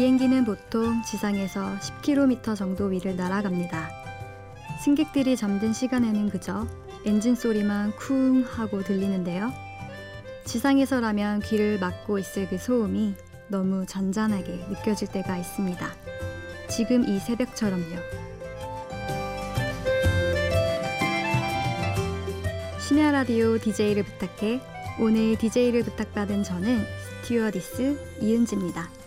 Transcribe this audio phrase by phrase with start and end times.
[0.00, 3.90] 비행기는 보통 지상에서 10km 정도 위를 날아갑니다.
[4.82, 6.66] 승객들이 잠든 시간에는 그저
[7.04, 9.52] 엔진 소리만 쿵 하고 들리는데요.
[10.46, 13.14] 지상에서라면 귀를 막고 있을 그 소음이
[13.48, 15.86] 너무 잔잔하게 느껴질 때가 있습니다.
[16.70, 17.96] 지금 이 새벽처럼요.
[22.88, 24.62] 심야 라디오 DJ를 부탁해
[24.98, 26.86] 오늘 DJ를 부탁받은 저는
[27.20, 28.99] 스튜어디스 이은지입니다.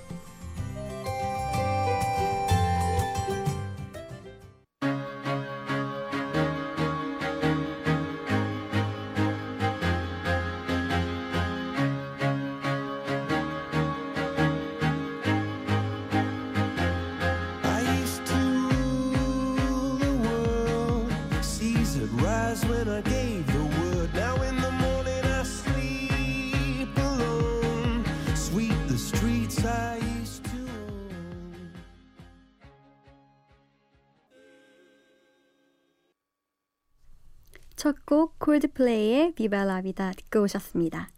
[37.84, 41.10] 첫 곡 콜드플레이의 비바 라비다 듣고 오셨습니다.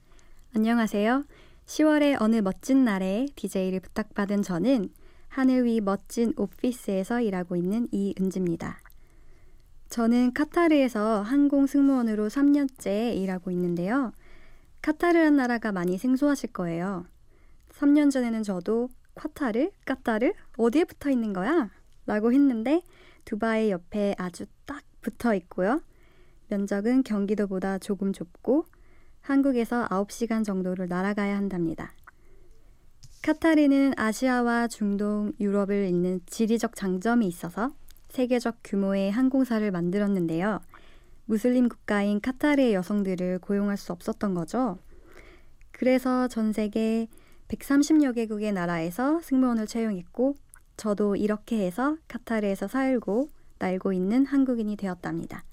[0.55, 1.23] 안녕하세요.
[1.67, 4.89] 10월의 어느 멋진 날에 DJ를 부탁받은 저는
[5.27, 8.79] 하늘 위 멋진 오피스에서 일하고 있는 이은지입니다.
[9.89, 14.11] 저는 카타르에서 항공 승무원으로 3년째 일하고 있는데요.
[14.81, 17.05] 카타르란 나라가 많이 생소하실 거예요.
[17.73, 19.69] 3년 전에는 저도 콰타르?
[19.85, 20.33] 까타르?
[20.57, 21.69] 어디에 붙어 있는 거야?
[22.07, 22.81] 라고 했는데
[23.23, 25.83] 두바이 옆에 아주 딱 붙어 있고요.
[26.47, 28.65] 면적은 경기도보다 조금 좁고
[29.21, 31.93] 한국에서 9시간 정도를 날아가야 한답니다.
[33.23, 37.73] 카타르는 아시아와 중동, 유럽을 잇는 지리적 장점이 있어서
[38.09, 40.59] 세계적 규모의 항공사를 만들었는데요.
[41.25, 44.77] 무슬림 국가인 카타르의 여성들을 고용할 수 없었던 거죠.
[45.71, 47.07] 그래서 전 세계
[47.47, 50.35] 130여 개국의 나라에서 승무원을 채용했고,
[50.77, 55.43] 저도 이렇게 해서 카타르에서 살고 날고 있는 한국인이 되었답니다.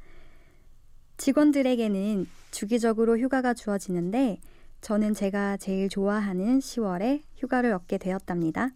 [1.22, 4.40] 직원들에게는 주기적으로 휴가가 주어지는데
[4.80, 8.70] 저는 제가 제일 좋아하는 10월에 휴가를 얻게 되었답니다.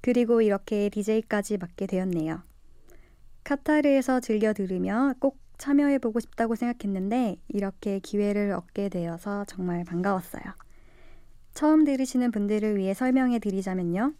[0.00, 2.42] 그리고 이렇게 DJ까지 맡게 되었네요.
[3.44, 10.42] 카타르에서 즐겨 들으며 꼭 참여해보고 싶다고 생각했는데 이렇게 기회를 얻게 되어서 정말 반가웠어요.
[11.52, 14.12] 처음 들으시는 분들을 위해 설명해 드리자면요.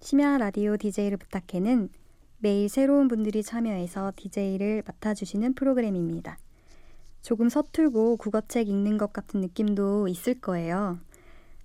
[0.00, 1.90] 심야 라디오 DJ를 부탁해는
[2.38, 6.38] 매일 새로운 분들이 참여해서 DJ를 맡아주시는 프로그램입니다.
[7.22, 10.98] 조금 서툴고 국어책 읽는 것 같은 느낌도 있을 거예요.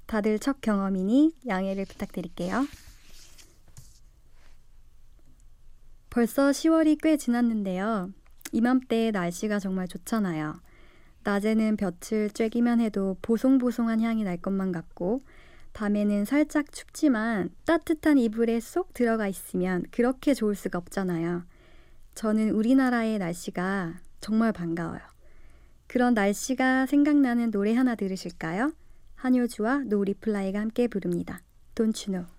[0.06, 2.66] 다들 첫 경험이니 양해를 부탁드릴게요.
[6.10, 8.12] 벌써 10월이 꽤 지났는데요.
[8.52, 10.62] 이맘때 날씨가 정말 좋잖아요.
[11.24, 15.24] 낮에는 볕을 쬐기만 해도 보송보송한 향이 날 것만 같고,
[15.74, 21.44] 밤에는 살짝 춥지만 따뜻한 이불에 쏙 들어가 있으면 그렇게 좋을 수가 없잖아요.
[22.14, 25.15] 저는 우리나라의 날씨가 정말 반가워요.
[25.88, 28.74] 그런 날씨가 생각나는 노래 하나 들으실까요?
[29.16, 31.42] 한효주와 No Reply가 함께 부릅니다.
[31.76, 32.35] Don't you know?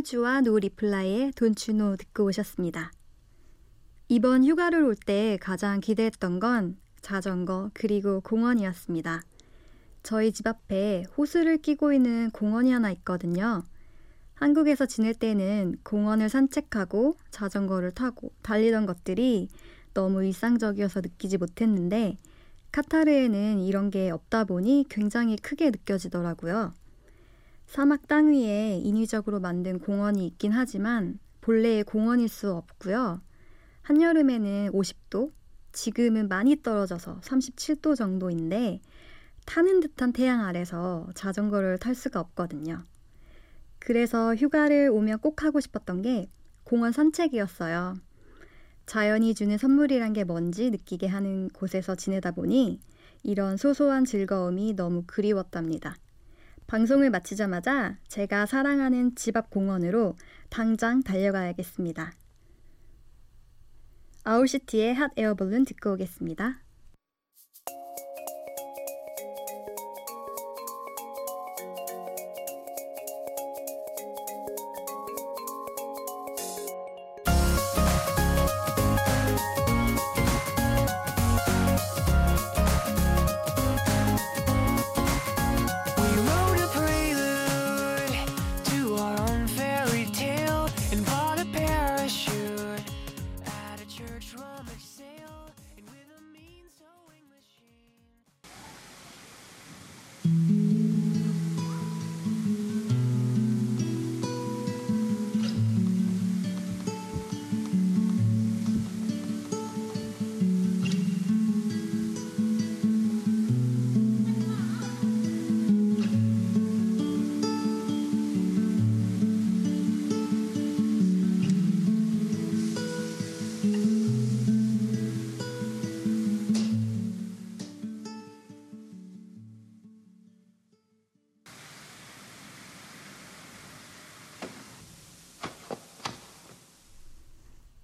[0.00, 2.92] No Reply의 Don't you know 듣고 오셨습니다.
[4.08, 9.22] 이번 휴가를 올 때 가장 기대했던 건 자전거 그리고 공원이었습니다.
[10.04, 13.64] 저희 집 앞에 호수를 끼고 있는 공원이 하나 있거든요.
[14.34, 19.48] 한국에서 지낼 때는 공원을 산책하고 자전거를 타고 달리던 것들이
[19.94, 22.16] 너무 일상적이어서 느끼지 못했는데
[22.70, 26.72] 카타르에는 이런 게 없다 보니 굉장히 크게 느껴지더라고요.
[27.68, 33.20] 사막 땅 위에 인위적으로 만든 공원이 있긴 하지만 본래의 공원일 수 없고요.
[33.82, 35.30] 한여름에는 50도,
[35.72, 38.80] 지금은 많이 떨어져서 37도 정도인데
[39.44, 42.82] 타는 듯한 태양 아래서 자전거를 탈 수가 없거든요.
[43.78, 46.26] 그래서 휴가를 오면 꼭 하고 싶었던 게
[46.64, 47.96] 공원 산책이었어요.
[48.86, 52.80] 자연이 주는 선물이란 게 뭔지 느끼게 하는 곳에서 지내다 보니
[53.22, 55.96] 이런 소소한 즐거움이 너무 그리웠답니다.
[56.68, 60.16] 방송을 마치자마자 제가 사랑하는 집 앞 공원으로
[60.50, 62.12] 당장 달려가야겠습니다.
[64.24, 66.60] 아울시티의 핫 에어볼룬 듣고 오겠습니다.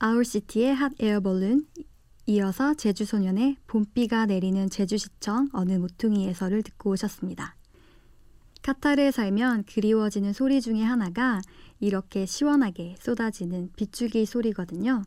[0.04, 1.66] 아울시티의 핫 에어벌룬,
[2.26, 7.56] 이어서 제주소년의 봄비가 내리는 제주시청 어느 모퉁이에서를 듣고 오셨습니다.
[8.60, 11.40] 카타르에 살면 그리워지는 소리 중에 하나가
[11.80, 15.04] 이렇게 시원하게 쏟아지는 빗줄기 소리거든요.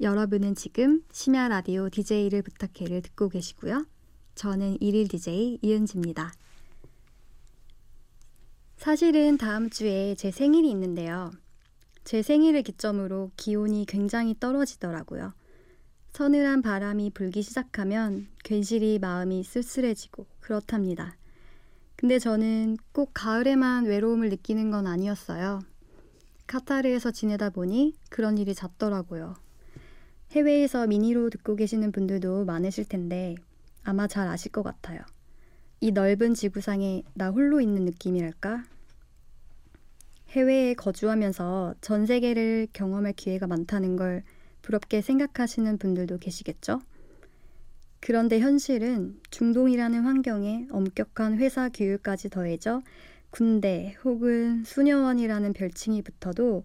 [0.00, 3.84] 여러분은 지금 심야 라디오 DJ를 부탁해를 듣고 계시고요.
[4.36, 6.32] 저는 일일 DJ 이은지입니다.
[8.78, 11.30] 사실은 다음 주에 제 생일이 있는데요.
[12.08, 15.34] 제 생일을 기점으로 기온이 굉장히 떨어지더라고요.
[16.14, 21.18] 서늘한 바람이 불기 시작하면 괜시리 마음이 쓸쓸해지고 그렇답니다.
[21.96, 25.60] 근데 저는 꼭 가을에만 외로움을 느끼는 건 아니었어요.
[26.46, 29.34] 카타르에서 지내다 보니 그런 일이 잦더라고요.
[30.30, 33.34] 해외에서 미니로 듣고 계시는 분들도 많으실 텐데
[33.84, 35.02] 아마 잘 아실 것 같아요.
[35.82, 38.64] 이 넓은 지구상에 나 홀로 있는 느낌이랄까?
[40.30, 44.22] 해외에 거주하면서 전 세계를 경험할 기회가 많다는 걸
[44.60, 46.80] 부럽게 생각하시는 분들도 계시겠죠?
[48.00, 52.82] 그런데 현실은 중동이라는 환경에 엄격한 회사 규율까지 더해져
[53.30, 56.64] 군대 혹은 수녀원이라는 별칭이 붙어도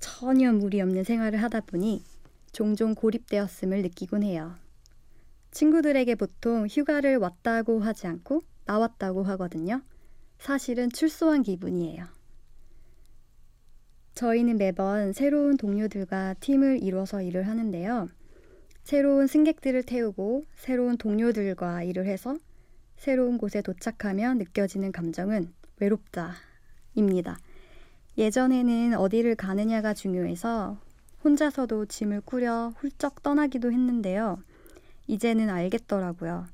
[0.00, 2.02] 전혀 무리 없는 생활을 하다 보니
[2.52, 4.54] 종종 고립되었음을 느끼곤 해요.
[5.50, 9.82] 친구들에게 보통 휴가를 왔다고 하지 않고 나왔다고 하거든요.
[10.38, 12.13] 사실은 출소한 기분이에요.
[14.14, 18.08] 저희는 매번 새로운 동료들과 팀을 이뤄서 일을 하는데요.
[18.84, 22.36] 새로운 승객들을 태우고 새로운 동료들과 일을 해서
[22.96, 27.38] 새로운 곳에 도착하면 느껴지는 감정은 외롭다입니다.
[28.16, 30.78] 예전에는 어디를 가느냐가 중요해서
[31.24, 34.38] 혼자서도 짐을 꾸려 훌쩍 떠나기도 했는데요.
[35.08, 36.46] 이제는 알겠더라고요.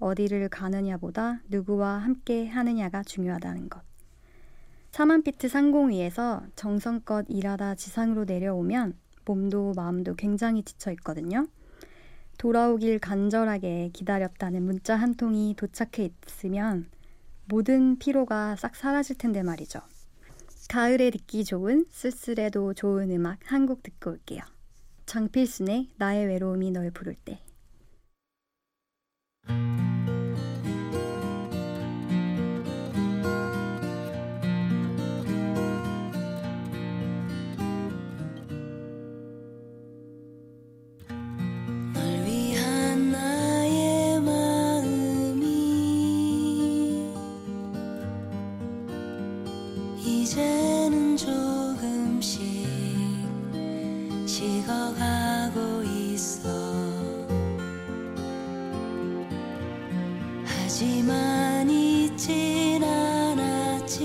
[0.00, 3.85] 어디를 가느냐보다 누구와 함께 하느냐가 중요하다는 것.
[4.96, 8.94] 4만피트 상공위에서 정성껏 일하다 지상으로 내려오면
[9.26, 11.46] 몸도 마음도 굉장히 지쳐 있거든요.
[12.38, 16.88] 돌아오길 간절하게 기다렸다는 문자 한 통이 도착해 있으면
[17.44, 19.80] 모든 피로가 싹 사라질 텐데 말이죠.
[20.70, 24.40] 가을에 듣기 좋은 쓸쓸해도 좋은 음악 한 곡 듣고 올게요.
[25.04, 27.40] 장필순의 나의 외로움이 널 부를 때.
[60.78, 64.02] 하지만 잊진 않았지.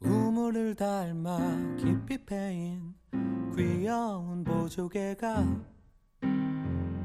[0.00, 2.94] 우물을 닮아 깊이 패인
[3.54, 5.44] 귀여운 보조개가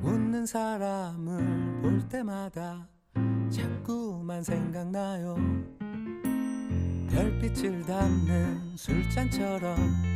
[0.01, 2.87] 웃는 사람을 볼 때마다
[3.49, 5.35] 자꾸만 생각나요.
[7.09, 10.12] 별빛을 담는 술잔처럼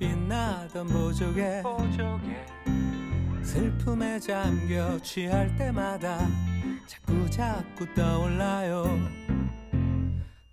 [0.00, 1.62] 빛나던 보조개
[3.42, 6.26] 슬픔에 잠겨 취할 때마다
[6.86, 8.86] 자꾸 자꾸 떠올라요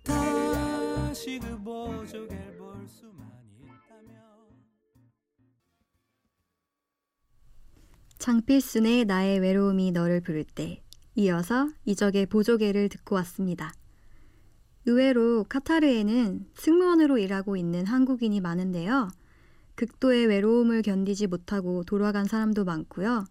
[0.02, 3.26] 다시 그 보조개를 볼 수만
[3.56, 4.22] 있다면
[8.18, 10.82] 장필순의 나의 외로움이 너를 부를 때
[11.14, 13.72] 이어서 이적의 보조개를 듣고 왔습니다.
[14.84, 19.08] 의외로 카타르에는 승무원으로 일하고 있는 한국인이 많은데요.
[19.78, 23.24] 극도의 외로움을 견디지 못하고 돌아간 사람도 많고요.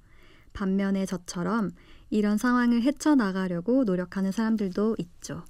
[0.53, 1.71] 반면에 저처럼
[2.09, 5.43] 이런 상황을 헤쳐나가려고 노력하는 사람들도 있죠.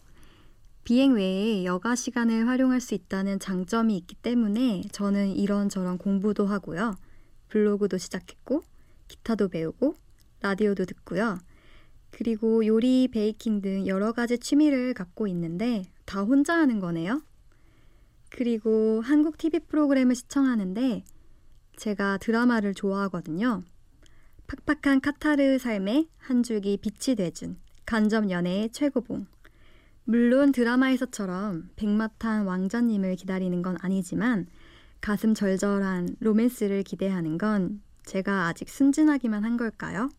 [0.84, 6.96] 비행 외에 여가 시간을 활용할 수 있다는 장점이 있기 때문에 저는 이런저런 공부도 하고요.
[7.50, 8.64] 블로그도 시작했고,
[9.08, 9.94] 기타도 배우고,
[10.42, 11.38] 라디오도 듣고요.
[12.10, 17.22] 그리고 요리, 베이킹 등 여러 가지 취미를 갖고 있는데 다 혼자 하는 거네요.
[18.30, 21.04] 그리고 한국 TV 프로그램을 시청하는데
[21.78, 23.64] 제가 드라마를 좋아하거든요.
[24.48, 29.28] 팍팍한 카타르 삶에 한 줄기 빛이 돼준 간접 연애의 최고봉.
[30.06, 34.48] 물론 드라마에서처럼 백마탄 왕자님을 기다리는 건 아니지만
[35.02, 40.10] 가슴 절절한 로맨스를 기대하는 건 제가 아직 순진하기만 한 걸까요?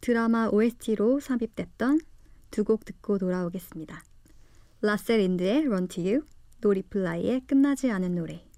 [0.00, 2.00] 드라마 OST로 삽입됐던
[2.50, 4.02] 두 곡 듣고 돌아오겠습니다.
[4.80, 6.22] Lasse Lindh의 Run to You,
[6.62, 8.51] No Reply의 끝나지 않은 노래.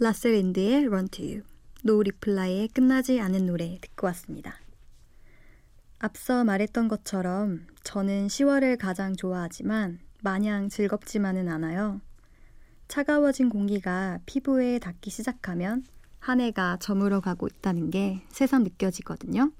[0.00, 1.42] Lasse Lindh의 Run to You,
[1.82, 4.54] No Reply의 끝나지 않은 노래 듣고 왔습니다.
[5.98, 12.00] 앞서 말했던 것처럼 저는 10월을 가장 좋아하지만 마냥 즐겁지만은 않아요.
[12.86, 15.84] 차가워진 공기가 피부에 닿기 시작하면
[16.20, 19.50] 한 해가 저물어 가고 있다는 게 새삼 느껴지거든요.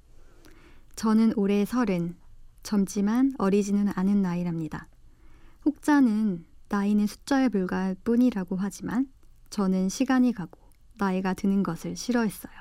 [0.94, 2.14] 저는 올해 서른,
[2.62, 4.86] 젊지만 어리지는 않은 나이랍니다.
[5.64, 9.08] 혹자는 나이는 숫자에 불과할 뿐이라고 하지만
[9.50, 10.60] 저는 시간이 가고
[10.98, 12.52] 나이가 드는 것을 싫어했어요.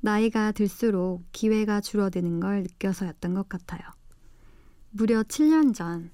[0.00, 3.80] 나이가 들수록 기회가 줄어드는 걸 느껴서였던 것 같아요.
[4.90, 6.10] 무려 7년 전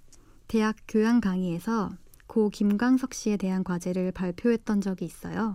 [0.49, 1.91] 대학 교양 강의에서
[2.27, 5.55] 고 김광석 씨에 대한 과제를 발표했던 적이 있어요.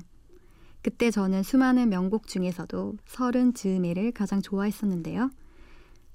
[0.82, 5.30] 그때 저는 수많은 명곡 중에서도 서른 즈음에를 가장 좋아했었는데요.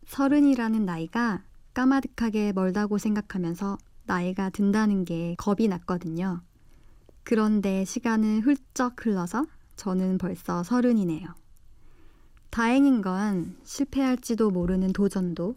[0.06, 1.42] 서른이라는 나이가
[1.74, 6.40] 까마득하게 멀다고 생각하면서 나이가 든다는 게 겁이 났거든요.
[7.24, 11.26] 그런데 시간은 훌쩍 흘러서 저는 벌써 서른이네요.
[12.50, 15.56] 다행인 건 실패할지도 모르는 도전도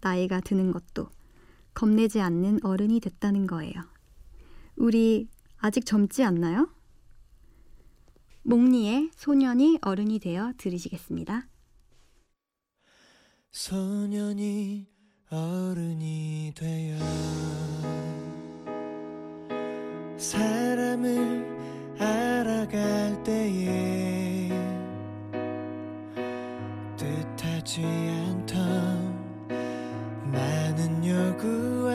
[0.00, 1.08] 나이가 드는 것도
[1.74, 3.74] 겁내지 않는 어른이 됐다는 거예요.
[4.76, 6.68] 우리 아직 젊지 않나요?
[8.42, 11.48] 몽니의 소년이 어른이 되어 들으시겠습니다.
[13.50, 14.86] 소년이
[15.30, 16.98] 어른이 되어
[20.16, 21.44] 사람을
[21.98, 24.48] 알아갈 때에
[26.96, 29.26] 뜻하지 않던
[30.32, 31.92] 많은 요구와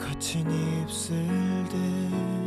[0.00, 2.37] 거친 입술들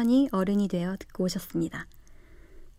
[0.00, 1.86] 소년이 어른이 되어 듣고 오셨습니다.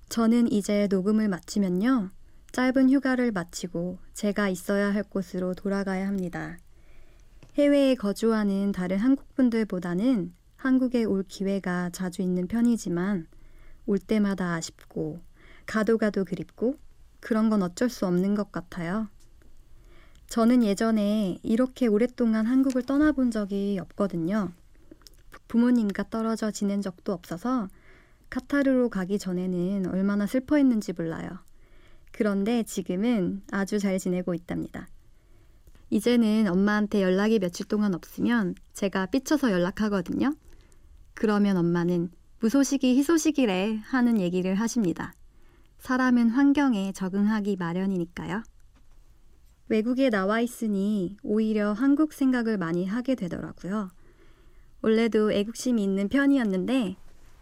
[0.09, 2.09] 저는 이제 녹음을 마치면요.
[2.51, 6.57] 짧은 휴가를 마치고 제가 있어야 할 곳으로 돌아가야 합니다.
[7.55, 13.27] 해외에 거주하는 다른 한국분들보다는 한국에 올 기회가 자주 있는 편이지만
[13.85, 15.21] 올 때마다 아쉽고
[15.67, 16.77] 가도 가도 그립고
[17.19, 19.09] 그런 건 어쩔 수 없는 것 같아요.
[20.27, 24.53] 저는 예전에 이렇게 오랫동안 한국을 떠나본 적이 없거든요.
[25.51, 27.67] 부모님과 떨어져 지낸 적도 없어서
[28.29, 31.29] 카타르로 가기 전에는 얼마나 슬퍼했는지 몰라요.
[32.13, 34.87] 그런데 지금은 아주 잘 지내고 있답니다.
[35.89, 40.33] 이제는 엄마한테 연락이 며칠 동안 없으면 제가 삐쳐서 연락하거든요.
[41.15, 45.13] 그러면 엄마는 무소식이 희소식이래 하는 얘기를 하십니다.
[45.79, 48.41] 사람은 환경에 적응하기 마련이니까요.
[49.67, 53.91] 외국에 나와 있으니 오히려 한국 생각을 많이 하게 되더라고요.
[54.81, 56.95] 원래도 애국심이 있는 편이었는데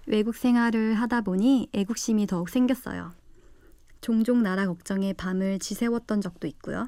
[0.07, 3.11] 외국 생활을 하다 보니 애국심이 더욱 생겼어요.
[4.01, 6.87] 종종 나라 걱정에 밤을 지새웠던 적도 있고요.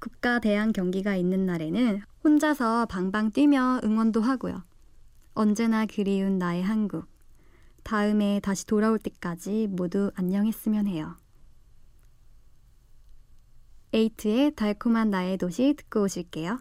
[0.00, 4.62] 국가 대항 경기가 있는 날에는 혼자서 방방 뛰며 응원도 하고요.
[5.34, 7.06] 언제나 그리운 나의 한국.
[7.84, 11.16] 다음에 다시 돌아올 때까지 모두 안녕했으면 해요.
[13.92, 16.58] 에이트의 달콤한 나의 도시 듣고 오실게요.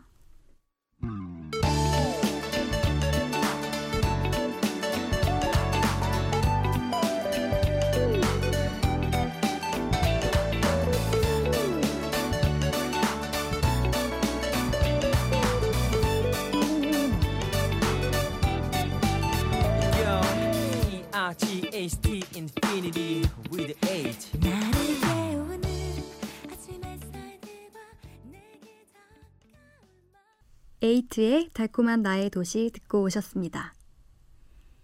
[31.12, 33.74] 에이트의 달콤한 나의 도시 듣고 오셨습니다.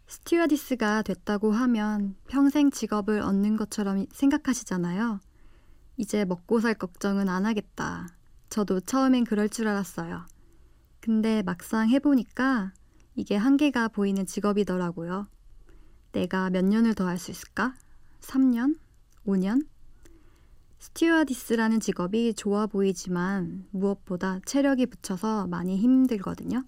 [0.08, 5.20] 스튜어디스가 됐다고 하면 평생 직업을 얻는 것처럼 생각하시잖아요.
[5.96, 8.08] 이제 먹고 살 걱정은 안 하겠다.
[8.50, 10.26] 저도 처음엔 그럴 줄 알았어요.
[11.00, 12.74] 근데 막상 해보니까
[13.16, 15.28] 이게 한계가 보이는 직업이더라고요.
[16.12, 17.74] 내가 몇 년을 더 할 수 있을까?
[18.22, 18.78] 3년?
[19.26, 19.66] 5년?
[20.80, 26.64] 스튜어디스라는 직업이 좋아 보이지만 무엇보다 체력이 붙여서 많이 힘들거든요.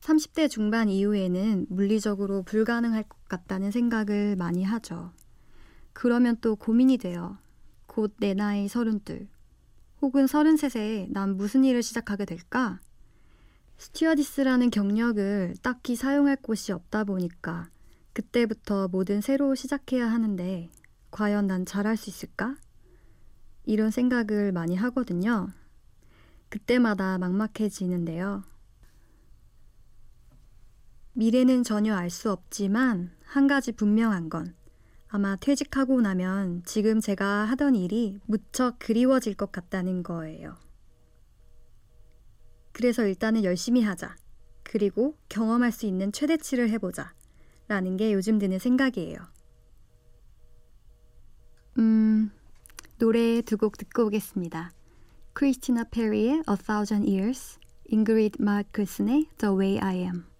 [0.00, 5.12] 30대 중반 이후에는 물리적으로 불가능할 것 같다는 생각을 많이 하죠.
[5.92, 7.38] 그러면 또 고민이 돼요.
[7.86, 9.28] 곧 내 나이 서른둘.
[10.00, 12.80] 혹은 서른셋에 난 무슨 일을 시작하게 될까?
[13.78, 17.68] 스튜어디스라는 경력을 딱히 사용할 곳이 없다 보니까
[18.12, 20.70] 그때부터 뭐든 새로 시작해야 하는데
[21.10, 22.56] 과연 난 잘할 수 있을까?
[23.64, 25.48] 이런 생각을 많이 하거든요.
[26.48, 28.44] 그때마다 막막해지는데요.
[31.14, 34.54] 미래는 전혀 알 수 없지만 한 가지 분명한 건
[35.08, 40.56] 아마 퇴직하고 나면 지금 제가 하던 일이 무척 그리워질 것 같다는 거예요.
[42.72, 44.16] 그래서 일단은 열심히 하자.
[44.62, 47.12] 그리고 경험할 수 있는 최대치를 해보자.
[47.68, 49.18] 라는 게 요즘 드는 생각이에요.
[51.78, 52.30] 음,
[53.02, 54.70] 노래 두 곡 듣고 오겠습니다.
[55.32, 60.31] 크리스티나 페리의 A Thousand Years, 잉그리드 마크슨의 The Way I Am.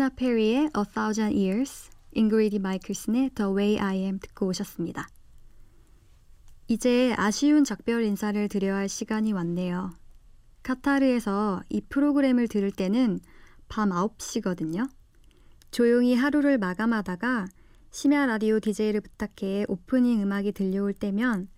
[0.00, 5.06] 티나 페리의 A Thousand Years, 잉그리디 마이클슨의 The Way I Am 듣고 오셨습니다.
[6.68, 9.92] 이제 아쉬운 작별 인사를 드려야 할 시간이 왔네요.
[10.62, 13.20] 카타르에서 이 프로그램을 들을 때는
[13.68, 14.88] 밤 9시거든요.
[15.70, 17.48] 조용히 하루를 마감하다가
[17.90, 21.48] 심야 라디오 DJ를 부탁해 오프닝 음악이 들려올 때면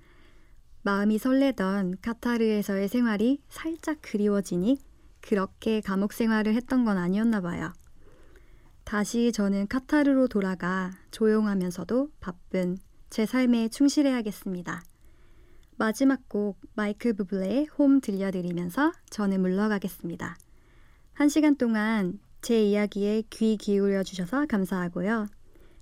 [0.83, 4.79] 마음이 설레던 카타르에서의 생활이 살짝 그리워지니
[5.21, 7.73] 그렇게 감옥 생활을 했던 건 아니었나 봐요.
[8.85, 12.79] 다시 저는 카타르로 돌아가 조용하면서도 바쁜
[13.11, 14.83] 제 삶에 충실해야겠습니다.
[15.77, 20.37] 마지막 곡 마이클 부블레의 홈 들려드리면서 저는 물러가겠습니다.
[21.15, 25.27] 한 시간 동안 제 이야기에 귀 기울여 주셔서 감사하고요.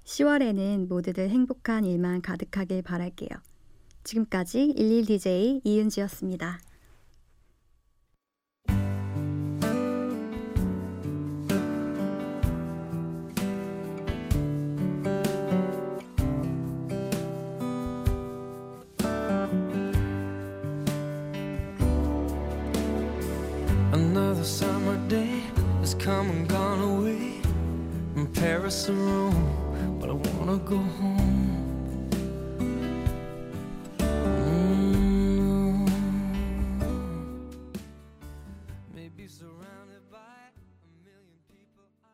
[0.04, 3.28] 10월에는 모두들 행복한 일만 가득하길 바랄게요.
[4.04, 6.58] 지금까지 11DJ 이은지였습니다.
[25.10, 25.42] Day
[25.80, 27.42] has come and gone away
[28.14, 31.39] from Paris or Rome, but I wanna go home.